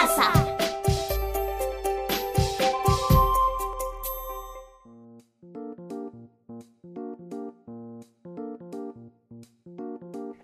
[0.00, 0.32] casa.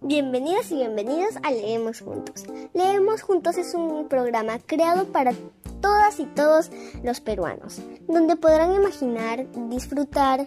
[0.00, 2.44] Bienvenidas y bienvenidos a Leemos Juntos.
[2.74, 5.32] Leemos Juntos es un programa creado para
[5.80, 6.70] todas y todos
[7.02, 10.46] los peruanos, donde podrán imaginar, disfrutar,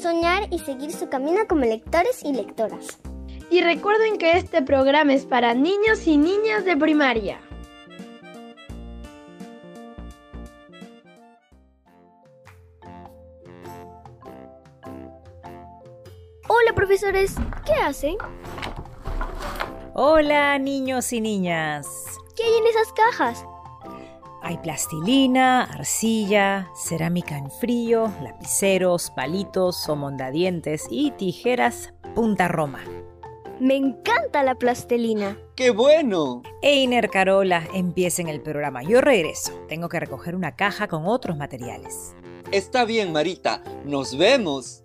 [0.00, 2.98] soñar y seguir su camino como lectores y lectoras.
[3.50, 7.40] Y recuerden que este programa es para niños y niñas de primaria.
[16.86, 18.16] Profesores, ¿qué hacen?
[19.94, 21.88] Hola niños y niñas.
[22.36, 23.46] ¿Qué hay en esas cajas?
[24.42, 32.80] Hay plastilina, arcilla, cerámica en frío, lapiceros, palitos, somondadientes y tijeras punta roma.
[33.58, 35.38] Me encanta la plastilina.
[35.56, 36.42] ¡Qué bueno!
[36.60, 38.82] Einer, Carola, empiecen el programa.
[38.82, 39.52] Yo regreso.
[39.68, 42.14] Tengo que recoger una caja con otros materiales.
[42.52, 43.62] Está bien, Marita.
[43.86, 44.83] Nos vemos.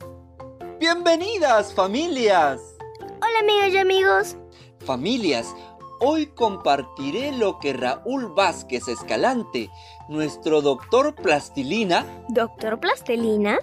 [0.80, 2.62] Bienvenidas, familias.
[3.02, 4.38] Hola amigos y amigos.
[4.86, 5.54] Familias,
[6.00, 9.70] hoy compartiré lo que Raúl Vázquez Escalante,
[10.08, 13.60] nuestro doctor plastilina, ¿Doctor Plastilina?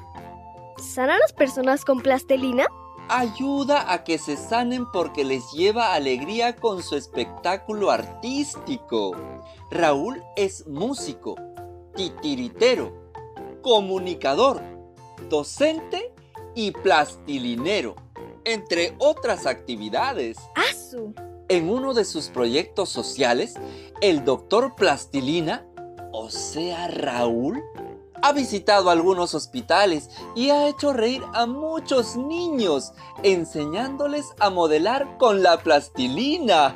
[0.76, 2.66] ¿Sanan las personas con plastilina?
[3.08, 9.16] ayuda a que se sanen porque les lleva alegría con su espectáculo artístico.
[9.70, 11.36] Raúl es músico,
[11.94, 12.92] titiritero,
[13.62, 14.60] comunicador,
[15.30, 16.12] docente
[16.56, 17.94] y plastilinero,
[18.44, 20.38] entre otras actividades.
[20.56, 21.14] ¡Asu!
[21.48, 23.54] En uno de sus proyectos sociales,
[24.00, 25.64] el doctor Plastilina,
[26.12, 27.62] o sea Raúl,
[28.22, 35.42] ha visitado algunos hospitales y ha hecho reír a muchos niños, enseñándoles a modelar con
[35.42, 36.74] la plastilina.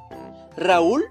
[0.56, 1.04] Raúl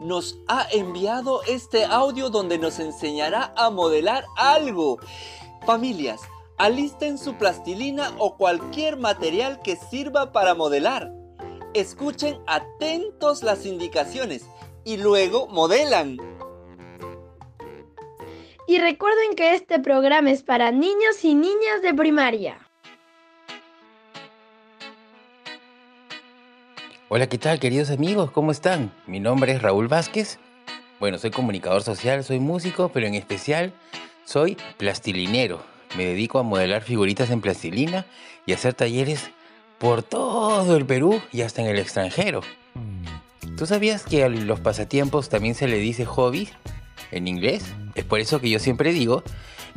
[0.00, 4.98] nos ha enviado este audio donde nos enseñará a modelar algo.
[5.66, 6.22] Familias,
[6.60, 11.10] alisten su plastilina o cualquier material que sirva para modelar.
[11.72, 14.44] Escuchen atentos las indicaciones
[14.84, 16.18] y luego modelan.
[18.66, 22.58] Y recuerden que este programa es para niños y niñas de primaria.
[27.08, 28.30] Hola, ¿qué tal queridos amigos?
[28.32, 28.92] ¿Cómo están?
[29.06, 30.38] Mi nombre es Raúl Vázquez.
[31.00, 33.72] Bueno, soy comunicador social, soy músico, pero en especial
[34.26, 35.79] soy plastilinero.
[35.96, 38.06] Me dedico a modelar figuritas en plastilina
[38.46, 39.30] y hacer talleres
[39.78, 42.42] por todo el Perú y hasta en el extranjero.
[43.56, 46.48] ¿Tú sabías que a los pasatiempos también se le dice hobby
[47.10, 47.64] en inglés?
[47.94, 49.22] Es por eso que yo siempre digo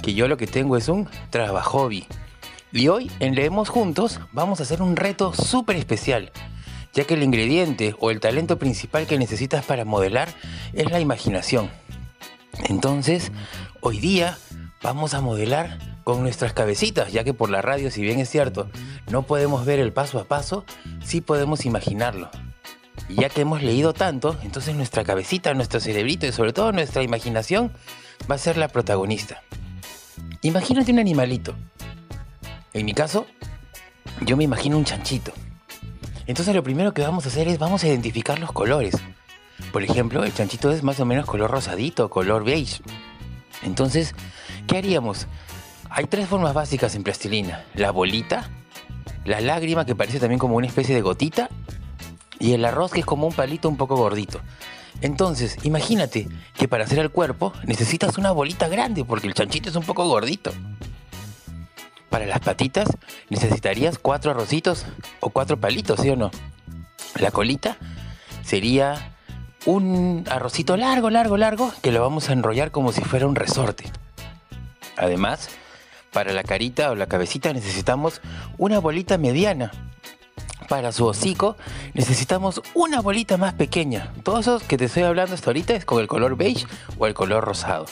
[0.01, 2.05] que yo lo que tengo es un trabajo hobby.
[2.71, 6.31] Y hoy en Leemos Juntos vamos a hacer un reto súper especial,
[6.93, 10.29] ya que el ingrediente o el talento principal que necesitas para modelar
[10.73, 11.69] es la imaginación.
[12.69, 13.31] Entonces,
[13.81, 14.37] hoy día
[14.81, 18.69] vamos a modelar con nuestras cabecitas, ya que por la radio, si bien es cierto,
[19.09, 20.65] no podemos ver el paso a paso,
[21.03, 22.29] sí podemos imaginarlo.
[23.09, 27.03] Y ya que hemos leído tanto, entonces nuestra cabecita, nuestro cerebrito y sobre todo nuestra
[27.03, 27.71] imaginación
[28.29, 29.41] va a ser la protagonista.
[30.41, 31.55] Imagínate un animalito.
[32.73, 33.25] En mi caso,
[34.21, 35.31] yo me imagino un chanchito.
[36.25, 38.95] Entonces lo primero que vamos a hacer es vamos a identificar los colores.
[39.71, 42.81] Por ejemplo, el chanchito es más o menos color rosadito, color beige.
[43.63, 44.15] Entonces,
[44.67, 45.27] ¿qué haríamos?
[45.95, 47.65] Hay tres formas básicas en plastilina.
[47.75, 48.49] La bolita,
[49.25, 51.49] la lágrima que parece también como una especie de gotita
[52.39, 54.41] y el arroz que es como un palito un poco gordito.
[55.01, 59.75] Entonces, imagínate que para hacer el cuerpo necesitas una bolita grande porque el chanchito es
[59.75, 60.51] un poco gordito.
[62.09, 62.89] Para las patitas
[63.29, 64.87] necesitarías cuatro arrocitos
[65.19, 66.31] o cuatro palitos, ¿sí o no?
[67.19, 67.77] La colita
[68.41, 69.13] sería
[69.67, 73.91] un arrocito largo, largo, largo que lo vamos a enrollar como si fuera un resorte.
[74.97, 75.49] Además,
[76.13, 78.21] para la carita o la cabecita necesitamos
[78.57, 79.71] una bolita mediana.
[80.69, 81.57] Para su hocico
[81.93, 84.13] necesitamos una bolita más pequeña.
[84.23, 86.65] Todos esos que te estoy hablando hasta ahorita es con el color beige
[86.97, 87.85] o el color rosado.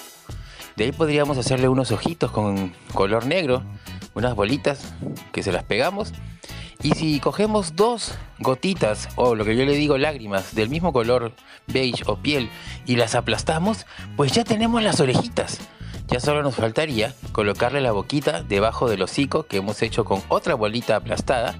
[0.78, 3.64] De ahí podríamos hacerle unos ojitos con color negro,
[4.14, 4.94] unas bolitas
[5.34, 6.14] que se las pegamos.
[6.82, 11.34] Y si cogemos dos gotitas o lo que yo le digo lágrimas del mismo color
[11.68, 12.50] beige o piel
[12.86, 13.86] y las aplastamos,
[14.16, 15.60] pues ya tenemos las orejitas.
[16.12, 20.56] Ya solo nos faltaría colocarle la boquita debajo del hocico que hemos hecho con otra
[20.56, 21.56] bolita aplastada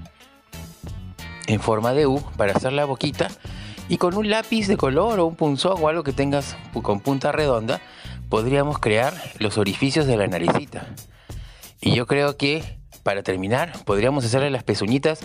[1.46, 3.28] en forma de U para hacer la boquita
[3.88, 7.32] y con un lápiz de color o un punzón o algo que tengas con punta
[7.32, 7.80] redonda
[8.28, 10.86] podríamos crear los orificios de la naricita.
[11.80, 12.62] Y yo creo que
[13.02, 15.20] para terminar, podríamos hacerle las pezuñitas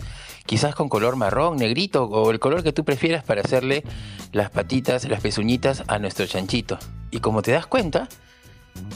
[0.45, 3.83] quizás con color marrón, negrito o el color que tú prefieras para hacerle
[4.31, 6.79] las patitas, las pezuñitas a nuestro chanchito.
[7.11, 8.07] Y como te das cuenta,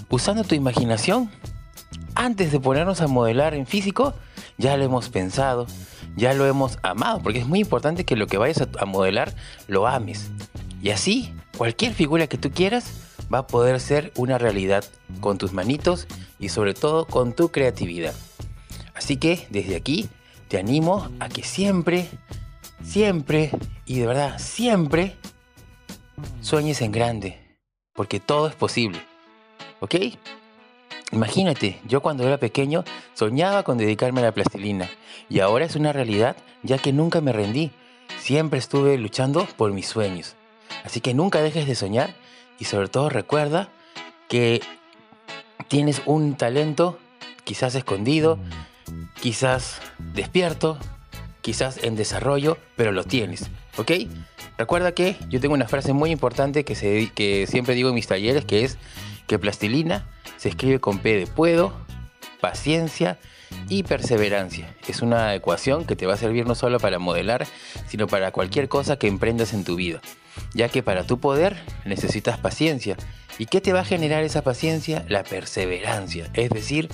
[0.10, 1.30] usando tu imaginación,
[2.16, 4.14] antes de ponernos a modelar en físico,
[4.58, 5.68] ya lo hemos pensado,
[6.16, 9.34] ya lo hemos amado, porque es muy importante que lo que vayas a, modelar
[9.68, 10.30] lo ames.
[10.82, 12.92] Y así, cualquier figura que tú quieras
[13.34, 14.84] va a poder ser una realidad
[15.20, 16.08] con tus manitos
[16.40, 18.14] y sobre todo con tu creatividad.
[18.94, 20.10] Así que desde aquí
[20.48, 22.10] te animo a que siempre,
[22.84, 23.52] siempre
[23.86, 25.16] y de verdad siempre
[26.42, 27.58] sueñes en grande,
[27.94, 29.11] porque todo es posible.
[29.82, 29.96] ¿Ok?
[31.12, 32.86] Imagínate, yo cuando era pequeño
[33.16, 34.90] soñaba con dedicarme a la plastilina
[35.28, 37.72] y ahora es una realidad ya que nunca me rendí.
[38.20, 40.36] Siempre estuve luchando por mis sueños.
[40.86, 42.14] Así que nunca dejes de soñar
[42.60, 43.70] y sobre todo recuerda
[44.30, 44.62] que
[45.68, 47.00] tienes un talento
[47.44, 48.38] quizás escondido,
[49.20, 49.82] quizás
[50.14, 50.78] despierto,
[51.42, 53.92] quizás en desarrollo, pero lo tienes, ¿ok?
[54.60, 58.46] Recuerda que yo tengo una frase muy importante que, que siempre digo en mis talleres,
[58.46, 58.78] que es
[59.32, 60.06] que plastilina
[60.36, 61.72] se escribe con P de puedo,
[62.42, 63.18] paciencia
[63.70, 64.76] y perseverancia.
[64.90, 67.48] Es una ecuación que te va a servir no solo para modelar,
[67.88, 70.02] sino para cualquier cosa que emprendas en tu vida.
[70.54, 71.56] Ya que para tu poder
[71.86, 72.98] necesitas paciencia.
[73.38, 75.06] ¿Y qué te va a generar esa paciencia?
[75.08, 76.30] La perseverancia.
[76.34, 76.90] Es decir,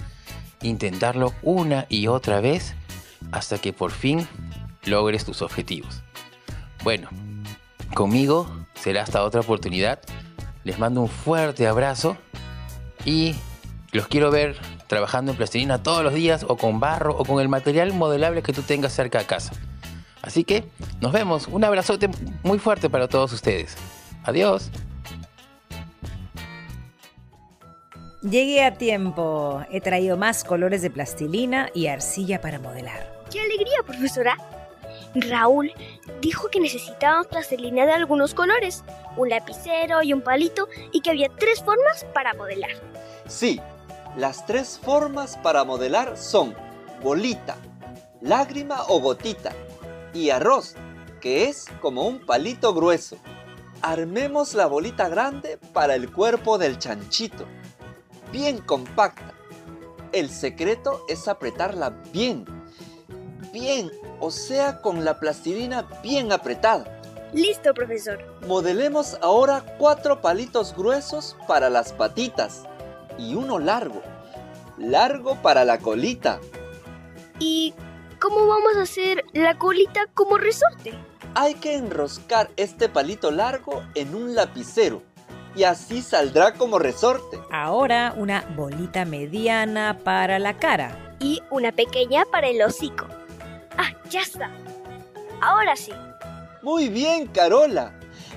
[0.62, 2.76] intentarlo una y otra vez
[3.32, 4.28] hasta que por fin
[4.86, 6.04] logres tus objetivos.
[6.84, 7.10] Bueno,
[7.96, 10.02] conmigo será hasta otra oportunidad.
[10.64, 12.16] Les mando un fuerte abrazo
[13.08, 13.36] y
[13.94, 14.58] los quiero ver
[14.88, 18.52] trabajando en plastilina todos los días o con barro o con el material modelable que
[18.52, 19.54] tú tengas cerca de casa.
[20.22, 20.66] Así que
[21.00, 21.48] nos vemos.
[21.48, 22.10] Un abrazote
[22.44, 23.78] muy fuerte para todos ustedes.
[24.26, 24.70] Adiós.
[28.22, 29.64] Llegué a tiempo.
[29.72, 33.10] He traído más colores de plastilina y arcilla para modelar.
[33.32, 34.38] ¡Qué alegría, profesora!
[35.16, 35.72] Raúl
[36.20, 38.84] dijo que necesitábamos plastilina de algunos colores,
[39.18, 42.72] un lapicero y un palito, y que había tres formas para modelar.
[43.28, 43.60] Sí,
[44.16, 46.56] las tres formas para modelar son
[47.04, 47.58] bolita,
[48.22, 49.52] lágrima o gotita
[50.14, 50.76] y arroz,
[51.20, 53.18] que es como un palito grueso.
[53.82, 57.46] Armemos la bolita grande para el cuerpo del chanchito,
[58.32, 59.34] bien compacta.
[60.14, 62.46] El secreto es apretarla bien,
[63.54, 66.97] bien, o sea, con la plastilina bien apretada.
[67.34, 68.20] Listo, profesor.
[68.48, 72.64] Modelemos ahora cuatro palitos gruesos para las patitas
[73.18, 74.02] y uno largo.
[74.78, 76.40] Largo para la colita.
[77.40, 77.74] ¿Y
[78.20, 80.94] cómo vamos a hacer la colita como resorte?
[81.36, 85.04] Hay que enroscar este palito largo en un lapicero
[85.56, 87.40] y así saldrá como resorte.
[87.52, 91.16] Ahora una bolita mediana para la cara.
[91.20, 93.08] Y una pequeña para el hocico.
[93.76, 94.52] Ah, ya está.
[95.42, 95.92] Ahora sí.
[96.62, 97.94] Muy bien, Carola.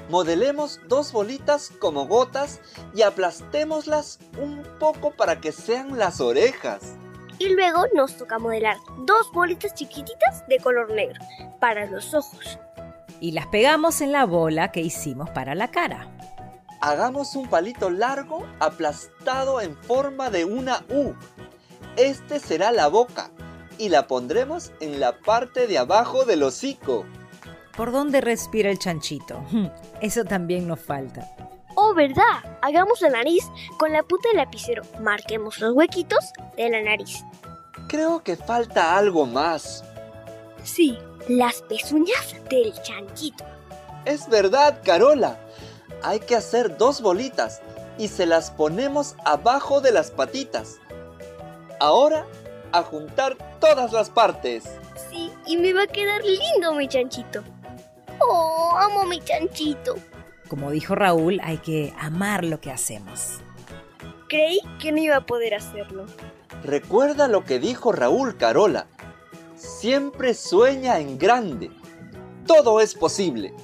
[0.08, 2.60] Modelemos dos bolitas como gotas
[2.94, 6.94] y aplastémoslas un poco para que sean las orejas.
[7.38, 8.76] Y luego nos toca modelar
[9.06, 11.20] dos bolitas chiquititas de color negro
[11.60, 12.58] para los ojos.
[13.20, 16.08] Y las pegamos en la bola que hicimos para la cara.
[16.82, 21.14] Hagamos un palito largo aplastado en forma de una U.
[21.96, 23.30] Este será la boca
[23.78, 27.06] y la pondremos en la parte de abajo del hocico.
[27.80, 29.42] ¿Por dónde respira el chanchito?
[30.02, 31.26] Eso también nos falta.
[31.76, 32.58] Oh, ¿verdad?
[32.60, 33.42] Hagamos la nariz
[33.78, 34.82] con la punta del lapicero.
[35.00, 36.26] Marquemos los huequitos
[36.58, 37.24] de la nariz.
[37.88, 39.82] Creo que falta algo más.
[40.62, 43.46] Sí, las pezuñas del chanchito.
[44.04, 45.38] Es verdad, Carola.
[46.02, 47.62] Hay que hacer dos bolitas
[47.96, 50.80] y se las ponemos abajo de las patitas.
[51.80, 52.26] Ahora,
[52.72, 54.64] a juntar todas las partes.
[55.10, 57.42] Sí, y me va a quedar lindo mi chanchito.
[58.20, 59.96] Oh, amo mi chanchito.
[60.48, 63.38] Como dijo Raúl, hay que amar lo que hacemos.
[64.28, 66.06] Creí que no iba a poder hacerlo.
[66.62, 68.86] Recuerda lo que dijo Raúl Carola.
[69.56, 71.70] Siempre sueña en grande.
[72.46, 73.54] Todo es posible.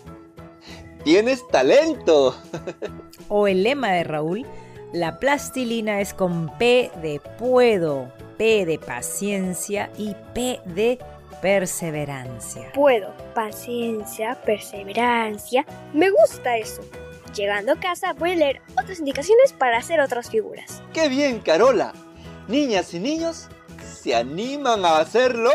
[1.04, 2.36] Tienes talento.
[3.28, 4.46] o el lema de Raúl,
[4.92, 10.98] la plastilina es con P de puedo, P de paciencia y P de
[11.40, 12.72] perseverancia.
[12.72, 15.64] Puedo, paciencia, perseverancia.
[15.92, 16.82] Me gusta eso.
[17.34, 20.82] Llegando a casa voy a leer otras indicaciones para hacer otras figuras.
[20.92, 21.92] ¡Qué bien, Carola!
[22.48, 23.48] Niñas y niños,
[23.82, 25.50] ¿se animan a hacerlo?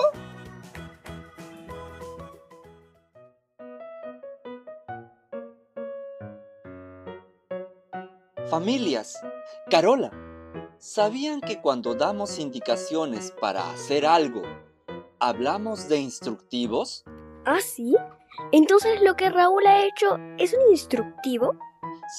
[8.50, 9.18] Familias,
[9.70, 10.12] Carola,
[10.84, 14.42] ¿Sabían que cuando damos indicaciones para hacer algo,
[15.22, 17.06] hablamos de instructivos?
[17.46, 17.96] ¿Ah, sí?
[18.52, 21.56] Entonces lo que Raúl ha hecho es un instructivo.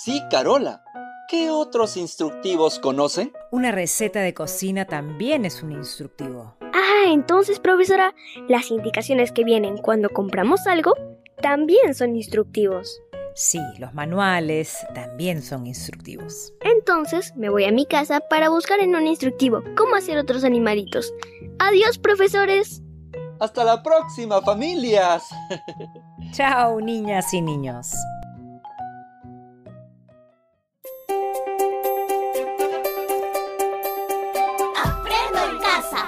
[0.03, 0.83] Sí, Carola.
[1.29, 3.33] ¿Qué otros instructivos conocen?
[3.51, 6.57] Una receta de cocina también es un instructivo.
[6.61, 8.15] Ah, entonces, profesora,
[8.49, 10.95] las indicaciones que vienen cuando compramos algo
[11.41, 13.01] también son instructivos.
[13.35, 16.53] Sí, los manuales también son instructivos.
[16.61, 21.15] Entonces me voy a mi casa para buscar en un instructivo cómo hacer otros animalitos.
[21.59, 22.83] Adiós, profesores.
[23.43, 25.25] Hasta la próxima, familias.
[26.31, 27.91] Chao, niñas y niños.
[34.85, 36.07] Aprendo en casa.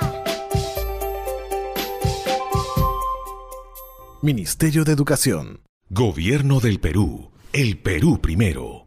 [4.23, 5.65] Ministerio de Educación.
[5.91, 7.33] Gobierno del Perú.
[7.53, 8.84] El Perú primero.